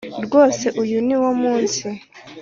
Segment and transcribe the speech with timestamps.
[0.25, 1.85] Rwose uyu ni wo munsi